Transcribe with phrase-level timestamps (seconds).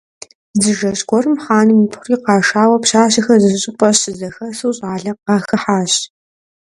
[0.61, 5.93] Зы жэщ гуэрым хъаным ипхъури къашауэ пщащэхэр зыщӀыпӀэ щызэхэсу щӀалэр къахыхьащ.